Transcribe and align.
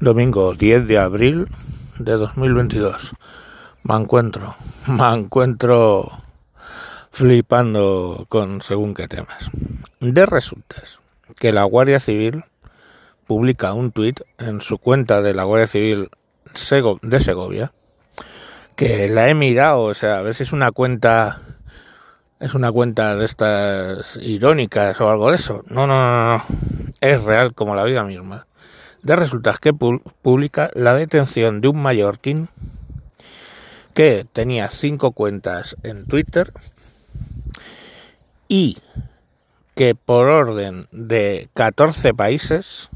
Domingo 0.00 0.54
10 0.54 0.86
de 0.86 0.96
abril 0.96 1.48
de 1.98 2.12
2022. 2.12 3.14
Me 3.82 3.96
encuentro, 3.96 4.54
me 4.86 5.12
encuentro 5.12 6.22
flipando 7.10 8.24
con 8.28 8.62
según 8.62 8.94
qué 8.94 9.08
temas. 9.08 9.50
De 9.98 10.24
resultas 10.24 11.00
que 11.34 11.52
la 11.52 11.64
Guardia 11.64 11.98
Civil 11.98 12.44
publica 13.26 13.72
un 13.72 13.90
tuit 13.90 14.20
en 14.38 14.60
su 14.60 14.78
cuenta 14.78 15.20
de 15.20 15.34
la 15.34 15.42
Guardia 15.42 15.66
Civil 15.66 16.10
de 17.02 17.20
Segovia 17.20 17.72
que 18.76 19.08
la 19.08 19.28
he 19.28 19.34
mirado, 19.34 19.82
o 19.82 19.94
sea, 19.94 20.18
a 20.18 20.22
ver 20.22 20.36
si 20.36 20.44
es 20.44 20.52
una 20.52 20.70
cuenta 20.70 21.40
es 22.38 22.54
una 22.54 22.70
cuenta 22.70 23.16
de 23.16 23.24
estas 23.24 24.16
irónicas 24.22 25.00
o 25.00 25.10
algo 25.10 25.30
de 25.30 25.36
eso. 25.38 25.64
No, 25.66 25.88
no, 25.88 25.98
no, 25.98 26.36
no. 26.36 26.44
Es 27.00 27.24
real 27.24 27.52
como 27.52 27.74
la 27.74 27.82
vida 27.82 28.04
misma 28.04 28.47
de 29.02 29.16
resultas 29.16 29.58
que 29.58 29.72
publica 29.72 30.70
la 30.74 30.94
detención 30.94 31.60
de 31.60 31.68
un 31.68 31.80
mallorquín 31.80 32.48
que 33.94 34.24
tenía 34.32 34.68
cinco 34.68 35.12
cuentas 35.12 35.76
en 35.82 36.06
Twitter 36.06 36.52
y 38.48 38.78
que 39.74 39.94
por 39.94 40.28
orden 40.28 40.86
de 40.92 41.48
14 41.54 42.14
países 42.14 42.88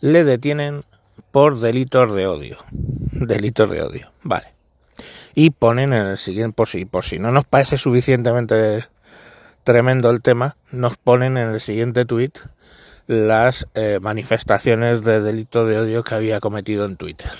le 0.00 0.24
detienen 0.24 0.84
por 1.30 1.58
delitos 1.58 2.14
de 2.14 2.26
odio. 2.26 2.58
Delitos 2.70 3.70
de 3.70 3.82
odio, 3.82 4.12
vale. 4.22 4.46
Y 5.34 5.50
ponen 5.50 5.92
en 5.92 6.06
el 6.06 6.18
siguiente, 6.18 6.54
por 6.54 6.68
si, 6.68 6.84
por 6.84 7.04
si 7.04 7.18
no 7.18 7.30
nos 7.30 7.44
parece 7.44 7.78
suficientemente 7.78 8.86
tremendo 9.64 10.10
el 10.10 10.22
tema, 10.22 10.56
nos 10.70 10.96
ponen 10.96 11.36
en 11.36 11.48
el 11.50 11.60
siguiente 11.60 12.04
tweet 12.04 12.32
las 13.10 13.66
eh, 13.74 13.98
manifestaciones 14.00 15.02
de 15.02 15.20
delito 15.20 15.66
de 15.66 15.78
odio 15.78 16.04
que 16.04 16.14
había 16.14 16.38
cometido 16.38 16.84
en 16.84 16.96
Twitter. 16.96 17.32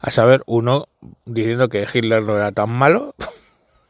A 0.00 0.10
saber, 0.10 0.42
uno 0.46 0.88
diciendo 1.26 1.68
que 1.68 1.86
Hitler 1.92 2.22
no 2.22 2.36
era 2.36 2.52
tan 2.52 2.70
malo. 2.70 3.14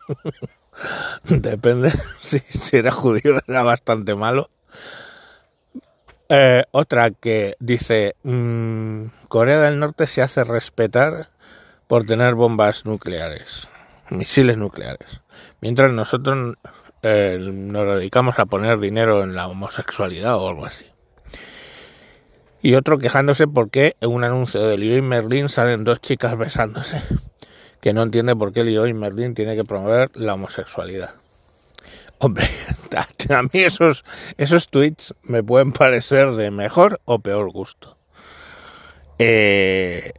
Depende, 1.24 1.92
si, 2.20 2.42
era 2.72 2.90
judío 2.90 3.38
era 3.46 3.62
bastante 3.62 4.16
malo. 4.16 4.50
Eh, 6.28 6.64
otra 6.72 7.12
que 7.12 7.54
dice, 7.60 8.16
mm, 8.24 9.04
Corea 9.28 9.60
del 9.60 9.78
Norte 9.78 10.08
se 10.08 10.20
hace 10.20 10.42
respetar 10.42 11.30
por 11.86 12.06
tener 12.06 12.34
bombas 12.34 12.86
nucleares, 12.86 13.68
misiles 14.10 14.56
nucleares. 14.56 15.20
Mientras 15.60 15.92
nosotros 15.92 16.56
eh, 17.10 17.38
nos 17.40 17.96
dedicamos 17.96 18.38
a 18.38 18.44
poner 18.44 18.78
dinero 18.78 19.22
en 19.22 19.34
la 19.34 19.48
homosexualidad 19.48 20.36
o 20.36 20.48
algo 20.48 20.66
así. 20.66 20.84
Y 22.60 22.74
otro 22.74 22.98
quejándose 22.98 23.46
porque 23.46 23.96
en 24.00 24.10
un 24.10 24.24
anuncio 24.24 24.66
de 24.66 24.76
Leroy 24.76 25.00
Merlin 25.00 25.48
salen 25.48 25.84
dos 25.84 26.00
chicas 26.00 26.36
besándose. 26.36 27.00
Que 27.80 27.92
no 27.92 28.02
entiende 28.02 28.36
por 28.36 28.52
qué 28.52 28.64
Leroy 28.64 28.92
Merlin 28.92 29.34
tiene 29.34 29.56
que 29.56 29.64
promover 29.64 30.10
la 30.14 30.34
homosexualidad. 30.34 31.14
Hombre, 32.18 32.44
a 33.30 33.42
mí 33.42 33.48
esos, 33.54 34.04
esos 34.36 34.68
tweets 34.68 35.14
me 35.22 35.42
pueden 35.42 35.72
parecer 35.72 36.32
de 36.32 36.50
mejor 36.50 37.00
o 37.04 37.20
peor 37.20 37.50
gusto. 37.52 37.96
Eh, 39.18 40.12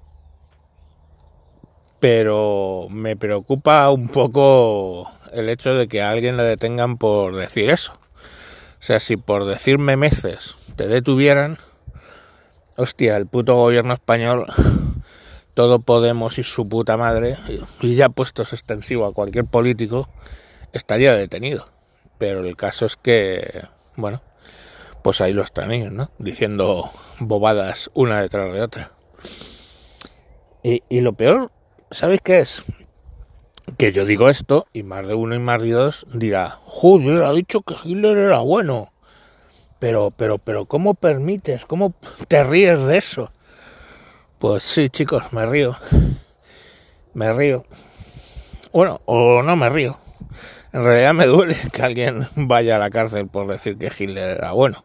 pero 1.99 2.87
me 2.89 3.15
preocupa 3.15 3.89
un 3.91 4.07
poco 4.07 5.11
el 5.33 5.49
hecho 5.49 5.73
de 5.73 5.87
que 5.87 6.01
a 6.01 6.09
alguien 6.09 6.37
le 6.37 6.43
detengan 6.43 6.97
por 6.97 7.35
decir 7.35 7.69
eso. 7.69 7.93
O 7.93 8.81
sea, 8.81 8.99
si 8.99 9.17
por 9.17 9.45
decirme 9.45 9.97
meses 9.97 10.55
te 10.75 10.87
detuvieran, 10.87 11.57
hostia, 12.77 13.17
el 13.17 13.27
puto 13.27 13.55
gobierno 13.55 13.93
español, 13.93 14.45
todo 15.53 15.79
Podemos 15.79 16.39
y 16.39 16.43
su 16.43 16.69
puta 16.69 16.95
madre, 16.95 17.37
y 17.81 17.95
ya 17.95 18.07
puestos 18.07 18.53
extensivo 18.53 19.05
a 19.05 19.13
cualquier 19.13 19.45
político, 19.45 20.07
estaría 20.71 21.13
detenido. 21.13 21.67
Pero 22.17 22.45
el 22.45 22.55
caso 22.55 22.85
es 22.85 22.95
que, 22.95 23.63
bueno, 23.97 24.21
pues 25.01 25.19
ahí 25.19 25.33
lo 25.33 25.43
están 25.43 25.71
ellos, 25.71 25.91
¿no? 25.91 26.11
Diciendo 26.17 26.89
bobadas 27.19 27.89
una 27.93 28.21
detrás 28.21 28.53
de 28.53 28.61
otra. 28.61 28.91
Y, 30.63 30.83
y 30.89 31.01
lo 31.01 31.13
peor, 31.13 31.51
¿sabéis 31.91 32.21
qué 32.23 32.39
es? 32.39 32.63
Que 33.79 33.93
yo 33.93 34.03
digo 34.03 34.27
esto 34.27 34.67
y 34.73 34.83
más 34.83 35.07
de 35.07 35.13
uno 35.13 35.35
y 35.35 35.39
más 35.39 35.61
de 35.61 35.71
dos 35.71 36.05
dirá, 36.13 36.49
joder, 36.65 37.23
ha 37.23 37.31
dicho 37.31 37.61
que 37.61 37.75
Hitler 37.81 38.17
era 38.17 38.39
bueno. 38.39 38.91
Pero, 39.79 40.11
pero, 40.11 40.37
pero, 40.37 40.65
¿cómo 40.65 40.95
permites? 40.95 41.63
¿Cómo 41.63 41.93
te 42.27 42.43
ríes 42.43 42.77
de 42.83 42.97
eso? 42.97 43.31
Pues 44.37 44.63
sí, 44.63 44.89
chicos, 44.89 45.31
me 45.31 45.45
río. 45.45 45.77
Me 47.13 47.31
río. 47.31 47.63
Bueno, 48.73 48.99
o 49.05 49.41
no 49.43 49.55
me 49.55 49.69
río. 49.69 49.97
En 50.73 50.83
realidad 50.83 51.13
me 51.13 51.25
duele 51.25 51.55
que 51.71 51.81
alguien 51.81 52.27
vaya 52.35 52.75
a 52.75 52.79
la 52.79 52.89
cárcel 52.89 53.29
por 53.29 53.47
decir 53.47 53.77
que 53.77 53.89
Hitler 53.97 54.39
era 54.39 54.51
bueno. 54.51 54.83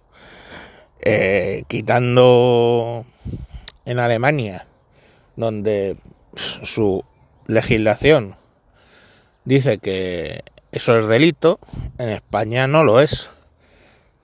Eh, 1.00 1.64
quitando 1.66 3.04
en 3.86 3.98
Alemania, 3.98 4.68
donde 5.34 5.96
su 6.36 7.04
legislación 7.48 8.36
dice 9.44 9.78
que 9.78 10.42
eso 10.72 10.98
es 10.98 11.06
delito, 11.06 11.58
en 11.98 12.08
España 12.08 12.66
no 12.66 12.84
lo 12.84 13.00
es. 13.00 13.30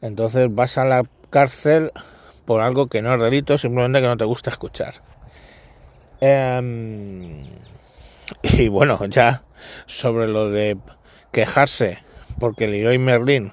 Entonces 0.00 0.52
vas 0.54 0.78
a 0.78 0.84
la 0.84 1.04
cárcel 1.30 1.92
por 2.44 2.62
algo 2.62 2.88
que 2.88 3.02
no 3.02 3.14
es 3.14 3.20
delito, 3.20 3.58
simplemente 3.58 4.00
que 4.00 4.06
no 4.06 4.16
te 4.16 4.24
gusta 4.24 4.50
escuchar. 4.50 4.94
Em, 6.20 7.46
y 8.42 8.68
bueno, 8.68 9.04
ya 9.06 9.44
sobre 9.86 10.28
lo 10.28 10.50
de 10.50 10.76
quejarse 11.32 11.98
porque 12.38 12.66
Leroy 12.66 12.98
Merlin 12.98 13.52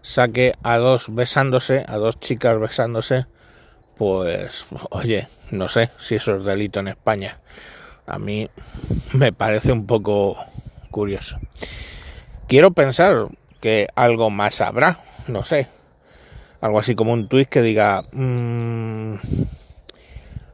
saque 0.00 0.54
a 0.62 0.78
dos 0.78 1.14
besándose, 1.14 1.84
a 1.86 1.96
dos 1.96 2.18
chicas 2.18 2.58
besándose, 2.58 3.26
pues 3.96 4.66
oye, 4.90 5.28
no 5.50 5.68
sé 5.68 5.90
si 6.00 6.16
eso 6.16 6.36
es 6.36 6.44
delito 6.44 6.80
en 6.80 6.88
España. 6.88 7.38
A 8.06 8.18
mí 8.18 8.48
me 9.12 9.32
parece 9.32 9.70
un 9.70 9.86
poco 9.86 10.36
curioso. 10.92 11.40
Quiero 12.46 12.70
pensar 12.70 13.26
que 13.60 13.88
algo 13.96 14.30
más 14.30 14.60
habrá, 14.60 15.02
no 15.26 15.44
sé. 15.44 15.66
Algo 16.60 16.78
así 16.78 16.94
como 16.94 17.12
un 17.12 17.26
tuit 17.26 17.48
que 17.48 17.62
diga, 17.62 18.04
mmm, 18.12 19.16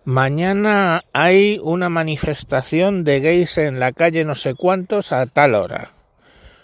mañana 0.04 1.02
hay 1.12 1.60
una 1.62 1.90
manifestación 1.90 3.04
de 3.04 3.20
gays 3.20 3.58
en 3.58 3.78
la 3.78 3.92
calle 3.92 4.24
no 4.24 4.34
sé 4.34 4.54
cuántos 4.54 5.12
a 5.12 5.26
tal 5.26 5.54
hora. 5.54 5.90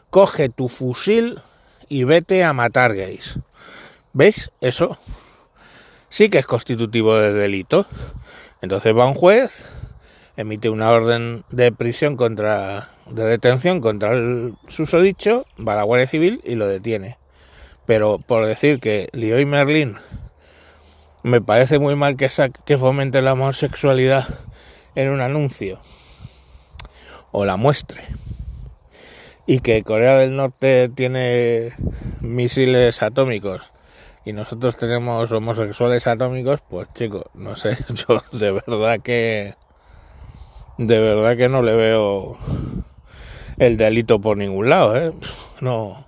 Coge 0.08 0.48
tu 0.48 0.68
fusil 0.68 1.40
y 1.90 2.04
vete 2.04 2.42
a 2.42 2.54
matar 2.54 2.94
gays. 2.94 3.38
¿Veis? 4.14 4.50
Eso 4.62 4.96
sí 6.08 6.28
que 6.28 6.38
es 6.38 6.46
constitutivo 6.46 7.16
de 7.16 7.32
delito. 7.32 7.86
Entonces 8.62 8.96
va 8.96 9.04
un 9.04 9.14
juez, 9.14 9.64
emite 10.36 10.70
una 10.70 10.90
orden 10.90 11.44
de 11.50 11.72
prisión 11.72 12.16
contra 12.16 12.88
de 13.06 13.24
detención 13.24 13.80
contra 13.80 14.12
el 14.12 14.54
susodicho, 14.68 15.46
va 15.58 15.74
a 15.74 15.76
la 15.76 15.82
Guardia 15.82 16.06
Civil 16.06 16.40
y 16.44 16.54
lo 16.54 16.66
detiene. 16.66 17.18
Pero 17.86 18.18
por 18.18 18.46
decir 18.46 18.80
que 18.80 19.08
Leroy 19.12 19.44
Merlin 19.44 19.96
me 21.22 21.40
parece 21.40 21.78
muy 21.78 21.96
mal 21.96 22.16
que, 22.16 22.28
que 22.64 22.78
fomente 22.78 23.22
la 23.22 23.32
homosexualidad 23.32 24.26
en 24.94 25.10
un 25.10 25.20
anuncio 25.20 25.80
o 27.32 27.44
la 27.44 27.56
muestre 27.56 28.02
y 29.46 29.60
que 29.60 29.82
Corea 29.82 30.16
del 30.16 30.36
Norte 30.36 30.88
tiene 30.88 31.72
misiles 32.20 33.02
atómicos 33.02 33.72
y 34.24 34.32
nosotros 34.32 34.76
tenemos 34.76 35.30
homosexuales 35.32 36.06
atómicos, 36.06 36.60
pues 36.68 36.88
chicos, 36.94 37.24
no 37.34 37.56
sé, 37.56 37.76
yo 38.08 38.22
de 38.32 38.52
verdad 38.52 39.00
que 39.00 39.54
de 40.78 40.98
verdad 40.98 41.36
que 41.36 41.48
no 41.48 41.62
le 41.62 41.74
veo 41.74 42.38
el 43.58 43.76
delito 43.76 44.20
por 44.20 44.36
ningún 44.36 44.68
lado, 44.68 44.96
¿eh? 44.96 45.12
No, 45.60 46.06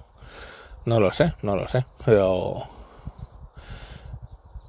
no 0.84 1.00
lo 1.00 1.12
sé, 1.12 1.34
no 1.42 1.56
lo 1.56 1.68
sé, 1.68 1.84
pero 2.04 2.68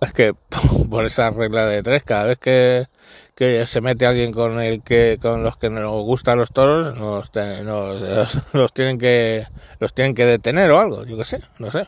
es 0.02 0.14
que 0.14 0.34
por 0.90 1.06
esa 1.06 1.30
regla 1.32 1.66
de 1.66 1.84
tres, 1.84 2.04
cada 2.04 2.26
vez 2.26 2.38
que, 2.38 2.88
que 3.36 3.66
se 3.68 3.82
mete 3.82 4.06
alguien 4.06 4.32
con 4.32 4.60
el 4.60 4.82
que 4.82 5.18
con 5.22 5.44
los 5.44 5.58
que 5.58 5.70
nos 5.70 6.04
gustan 6.04 6.38
los 6.38 6.52
toros, 6.52 6.96
nos, 6.96 7.32
los 8.54 8.74
tienen 8.74 8.98
que 8.98 9.48
los 9.80 9.94
tienen 9.94 10.16
que 10.16 10.26
detener 10.26 10.72
o 10.72 10.80
algo, 10.80 11.06
yo 11.06 11.18
qué 11.18 11.26
sé, 11.26 11.42
no 11.60 11.72
sé. 11.72 11.88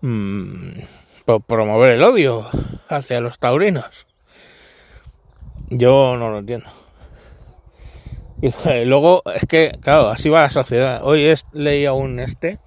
Mm, 0.00 0.80
por 1.24 1.42
promover 1.42 1.92
el 1.92 2.02
odio 2.02 2.46
hacia 2.88 3.20
los 3.20 3.38
taurinos. 3.38 4.06
Yo 5.70 6.16
no 6.18 6.30
lo 6.30 6.38
entiendo. 6.38 6.66
Y 8.44 8.84
luego, 8.84 9.22
es 9.34 9.46
que, 9.48 9.72
claro, 9.80 10.08
así 10.08 10.28
va 10.28 10.42
la 10.42 10.50
sociedad. 10.50 11.00
Hoy 11.02 11.24
es, 11.24 11.46
leía 11.54 11.94
un 11.94 12.20
este 12.20 12.58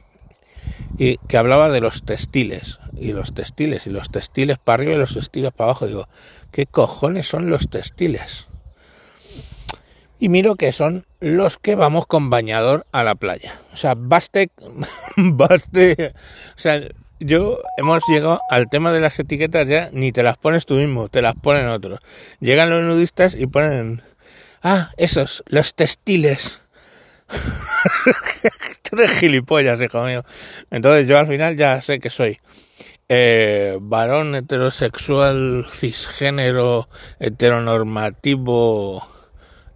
y 0.98 1.18
que 1.28 1.38
hablaba 1.38 1.70
de 1.70 1.82
los 1.82 2.04
textiles, 2.04 2.80
y 3.00 3.14
los 3.14 3.36
textiles, 3.36 3.86
y 3.86 3.92
los 3.92 4.10
textiles 4.10 4.58
para 4.58 4.82
arriba 4.82 4.94
y 4.94 4.98
los 4.98 5.14
textiles 5.14 5.52
para 5.52 5.70
abajo. 5.70 5.86
Digo, 5.86 6.08
¿qué 6.52 6.66
cojones 6.66 7.28
son 7.28 7.52
los 7.52 7.70
textiles? 7.70 8.48
Y 10.20 10.30
miro 10.30 10.56
que 10.56 10.72
son 10.72 11.06
los 11.20 11.60
que 11.60 11.76
vamos 11.76 12.08
con 12.08 12.32
bañador 12.32 12.88
a 12.92 13.04
la 13.04 13.14
playa. 13.14 13.54
O 13.72 13.78
sea, 13.78 13.94
baste, 13.96 14.50
baste, 15.16 16.14
o 16.56 16.60
sea, 16.60 16.82
yo 17.20 17.60
hemos 17.78 18.02
llegado 18.08 18.42
al 18.50 18.68
tema 18.68 18.92
de 18.92 19.00
las 19.00 19.20
etiquetas 19.20 19.68
ya, 19.68 19.90
ni 19.94 20.12
te 20.12 20.24
las 20.24 20.38
pones 20.38 20.66
tú 20.66 20.74
mismo, 20.74 21.08
te 21.08 21.22
las 21.22 21.36
ponen 21.36 21.68
otros. 21.68 22.00
Llegan 22.40 22.72
los 22.72 22.84
nudistas 22.84 23.36
y 23.36 23.46
ponen, 23.46 24.02
ah, 24.64 24.92
esos, 24.98 25.44
los 25.48 25.74
textiles. 25.74 26.62
Tú 28.84 28.96
eres 28.98 29.12
gilipollas, 29.20 29.82
hijo 29.82 30.04
mío. 30.04 30.24
Entonces 30.72 31.08
yo 31.08 31.18
al 31.18 31.28
final 31.28 31.58
ya 31.58 31.82
sé 31.82 32.00
que 32.00 32.10
soy 32.10 32.40
eh, 33.10 33.78
varón 33.82 34.36
heterosexual, 34.36 35.66
cisgénero, 35.72 36.90
heteronormativo 37.20 39.08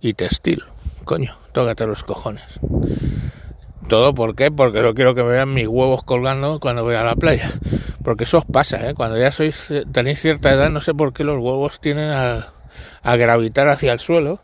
y 0.02 0.14
textil. 0.14 0.64
Coño, 1.06 1.38
tócate 1.52 1.88
los 1.88 2.04
cojones. 2.04 2.60
¿Todo 3.88 4.14
por 4.14 4.36
qué? 4.36 4.52
Porque 4.52 4.82
no 4.82 4.94
quiero 4.94 5.16
que 5.16 5.24
me 5.24 5.30
vean 5.32 5.54
mis 5.54 5.68
huevos 5.68 6.04
colgando 6.04 6.60
cuando 6.60 6.84
voy 6.84 6.96
a 6.96 7.04
la 7.04 7.16
playa. 7.16 7.52
Porque 8.04 8.24
eso 8.24 8.40
os 8.40 8.46
pasa, 8.46 8.90
¿eh? 8.90 8.94
Cuando 8.94 9.18
ya 9.18 9.32
sois, 9.32 9.70
tenéis 9.92 10.22
cierta 10.22 10.52
edad, 10.52 10.70
no 10.70 10.82
sé 10.82 10.94
por 10.94 11.14
qué 11.14 11.24
los 11.24 11.38
huevos 11.38 11.80
tienen 11.80 12.10
a, 12.10 12.54
a 13.04 13.16
gravitar 13.16 13.68
hacia 13.68 13.94
el 13.94 14.00
suelo. 14.00 14.40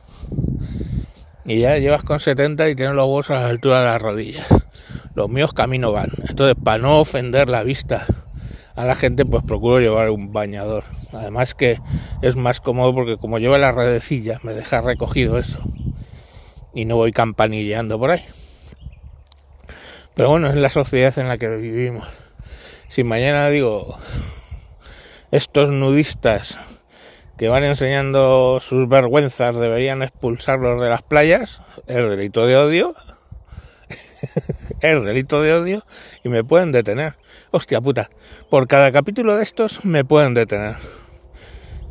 Y 1.48 1.60
ya 1.60 1.78
llevas 1.78 2.04
con 2.04 2.20
70 2.20 2.68
y 2.68 2.76
tienes 2.76 2.94
los 2.94 3.06
huevos 3.06 3.30
a 3.32 3.36
la 3.36 3.48
altura 3.48 3.80
de 3.80 3.86
las 3.86 4.02
rodillas. 4.02 4.48
Los 5.16 5.30
míos 5.30 5.54
camino 5.54 5.94
van. 5.94 6.10
Entonces, 6.28 6.58
para 6.62 6.78
no 6.78 7.00
ofender 7.00 7.48
la 7.48 7.64
vista 7.64 8.06
a 8.76 8.84
la 8.84 8.96
gente, 8.96 9.24
pues 9.24 9.44
procuro 9.44 9.80
llevar 9.80 10.10
un 10.10 10.34
bañador. 10.34 10.84
Además 11.14 11.56
que 11.56 11.80
es 12.22 12.36
más 12.36 12.60
cómodo 12.60 12.94
porque 12.94 13.16
como 13.16 13.40
lleva 13.40 13.58
la 13.58 13.72
redecilla, 13.72 14.42
me 14.44 14.54
deja 14.54 14.82
recogido 14.82 15.38
eso. 15.40 15.60
Y 16.74 16.84
no 16.84 16.98
voy 16.98 17.14
campanilleando 17.14 17.98
por 17.98 18.12
ahí. 18.12 18.26
Pero 20.16 20.30
bueno, 20.30 20.50
es 20.50 20.56
la 20.56 20.70
sociedad 20.70 21.18
en 21.18 21.30
la 21.30 21.38
que 21.38 21.48
vivimos. 21.48 22.06
Si 22.90 23.06
mañana 23.06 23.48
digo, 23.48 23.98
estos 25.32 25.72
nudistas 25.72 26.58
que 27.38 27.50
van 27.50 27.64
enseñando 27.64 28.60
sus 28.60 28.90
vergüenzas 28.90 29.56
deberían 29.56 30.02
expulsarlos 30.02 30.82
de 30.82 30.90
las 30.90 31.04
playas, 31.04 31.62
es 31.86 31.96
delito 32.10 32.48
de 32.48 32.58
odio, 32.58 32.96
es 34.82 35.04
delito 35.04 35.42
de 35.42 35.54
odio 35.54 35.86
y 36.24 36.30
me 36.30 36.44
pueden 36.44 36.72
detener. 36.72 37.16
Hostia 37.52 37.80
puta, 37.80 38.10
por 38.50 38.68
cada 38.68 38.92
capítulo 38.92 39.38
de 39.38 39.44
estos 39.44 39.86
me 39.86 40.04
pueden 40.04 40.34
detener. 40.34 40.76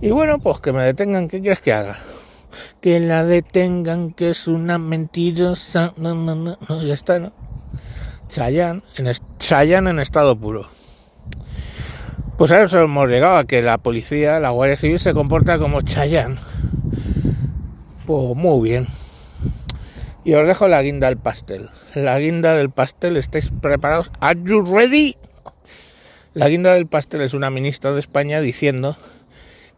Y 0.00 0.10
bueno, 0.10 0.38
pues 0.38 0.60
que 0.60 0.72
me 0.72 0.82
detengan, 0.82 1.28
¿qué 1.28 1.40
quieres 1.40 1.60
que 1.60 1.72
haga? 1.72 1.96
Que 2.81 3.00
la 3.00 3.25
detengan, 3.25 4.12
que 4.12 4.31
es 4.31 4.46
una 4.46 4.78
mentirosa. 4.78 5.94
No, 5.96 6.14
no, 6.14 6.34
no, 6.34 6.82
ya 6.82 6.94
está, 6.94 7.19
¿no? 7.19 7.32
Chayanne 8.28 8.82
en, 8.96 9.06
en 9.87 10.00
estado 10.00 10.37
puro. 10.38 10.69
Pues 12.37 12.50
a 12.50 12.62
eso 12.62 12.83
hemos 12.83 13.09
llegado, 13.09 13.38
a 13.38 13.47
que 13.47 13.62
la 13.62 13.79
policía, 13.79 14.38
la 14.41 14.50
Guardia 14.50 14.77
Civil 14.77 15.00
se 15.00 15.15
comporta 15.15 15.59
como 15.59 15.81
Chayanne. 15.81 16.37
Pues 18.06 18.37
muy 18.37 18.69
bien. 18.69 18.87
Y 20.23 20.35
os 20.35 20.47
dejo 20.47 20.69
la 20.69 20.83
guinda 20.83 21.09
del 21.09 21.17
pastel. 21.17 21.71
La 21.94 22.19
guinda 22.19 22.55
del 22.55 22.69
pastel, 22.69 23.17
¿estáis 23.17 23.50
preparados? 23.62 24.12
¿Are 24.21 24.38
you 24.44 24.61
ready? 24.61 25.17
La 26.35 26.50
guinda 26.50 26.75
del 26.75 26.87
pastel 26.87 27.23
es 27.23 27.33
una 27.33 27.49
ministra 27.49 27.94
de 27.94 28.00
España 28.00 28.43
diciendo 28.43 28.99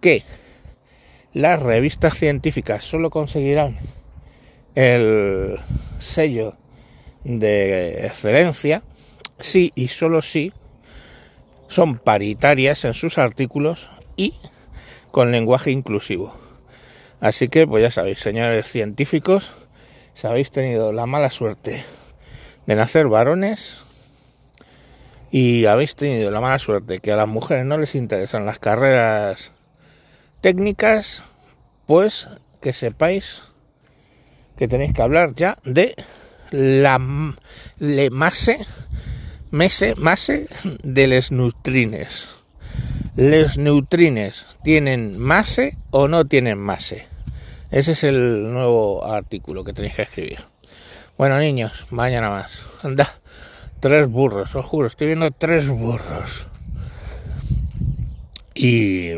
que 0.01 0.25
las 1.33 1.63
revistas 1.63 2.19
científicas 2.19 2.85
solo 2.85 3.11
conseguirán 3.11 3.77
el 4.75 5.59
sello 5.99 6.57
de 7.23 8.07
excelencia 8.07 8.83
sí 9.39 9.71
y 9.77 9.89
solo 9.89 10.23
sí 10.23 10.53
son 11.69 11.99
paritarias 11.99 12.85
en 12.85 12.95
sus 12.95 13.19
artículos 13.19 13.91
y 14.17 14.35
con 15.11 15.31
lenguaje 15.31 15.71
inclusivo. 15.71 16.37
Así 17.21 17.49
que, 17.49 17.67
pues 17.67 17.83
ya 17.83 17.91
sabéis, 17.91 18.19
señores 18.19 18.67
científicos, 18.67 19.51
si 20.15 20.27
habéis 20.27 20.51
tenido 20.51 20.93
la 20.93 21.07
mala 21.07 21.31
suerte 21.31 21.85
de 22.67 22.75
nacer 22.75 23.09
varones 23.09 23.79
y 25.31 25.67
habéis 25.67 25.95
tenido 25.95 26.31
la 26.31 26.41
mala 26.41 26.59
suerte 26.59 27.01
que 27.01 27.13
a 27.13 27.17
las 27.17 27.29
mujeres 27.29 27.65
no 27.65 27.79
les 27.79 27.95
interesan 27.95 28.47
las 28.47 28.59
carreras 28.59 29.53
técnicas, 30.41 31.23
pues 31.87 32.29
que 32.61 32.73
sepáis 32.73 33.43
que 34.57 34.69
tenéis 34.69 34.93
que 34.93 35.03
hablar 35.03 35.35
ya 35.35 35.59
de 35.65 35.95
la 36.51 36.99
le 37.79 38.11
mase, 38.11 38.59
mese, 39.51 39.95
mase 39.97 40.47
de 40.83 41.07
les 41.07 41.31
neutrines. 41.33 42.29
¿Les 43.17 43.59
neutrines 43.59 44.47
tienen 44.63 45.19
mase 45.19 45.77
o 45.91 46.09
no 46.09 46.27
tienen 46.27 46.59
mase? 46.59 47.09
Ese 47.71 47.93
es 47.93 48.05
el 48.05 48.53
nuevo 48.53 49.05
artículo 49.05 49.65
que 49.65 49.73
tenéis 49.73 49.95
que 49.95 50.03
escribir. 50.03 50.39
Bueno, 51.17 51.39
niños, 51.39 51.87
mañana 51.91 52.31
más. 52.31 52.63
Anda, 52.83 53.13
tres 53.81 54.09
burros, 54.09 54.55
os 54.55 54.65
juro, 54.65 54.87
estoy 54.87 55.09
viendo 55.09 55.31
tres 55.31 55.69
burros. 55.69 56.47
Y 58.55 59.13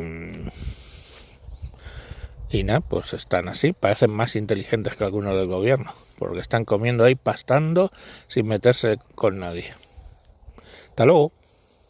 y 2.53 2.65
nada, 2.65 2.81
pues 2.81 3.15
están 3.15 3.49
así, 3.49 3.73
parecen 3.73 4.11
más 4.11 4.35
inteligentes 4.35 4.97
que 4.97 5.05
algunos 5.05 5.37
del 5.37 5.47
gobierno, 5.47 5.95
porque 6.19 6.41
están 6.41 6.65
comiendo 6.65 7.05
ahí 7.05 7.15
pastando 7.15 7.93
sin 8.27 8.49
meterse 8.49 8.99
con 9.15 9.39
nadie. 9.39 9.73
Hasta. 11.01 11.40